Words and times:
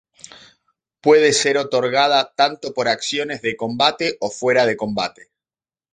Puede 0.99 1.31
ser 1.31 1.59
otorgada 1.59 2.33
tanto 2.33 2.73
por 2.73 2.87
acciones 2.87 3.43
de 3.43 3.55
combate 3.55 4.17
o 4.19 4.31
fuera 4.31 4.65
de 4.65 4.75
combate. 4.75 5.29